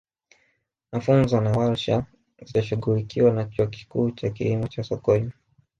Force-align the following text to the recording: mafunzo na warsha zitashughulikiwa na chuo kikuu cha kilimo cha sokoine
mafunzo 0.91 1.37
na 1.41 1.51
warsha 1.51 2.05
zitashughulikiwa 2.45 3.31
na 3.31 3.45
chuo 3.45 3.67
kikuu 3.67 4.11
cha 4.11 4.29
kilimo 4.29 4.67
cha 4.67 4.83
sokoine 4.83 5.31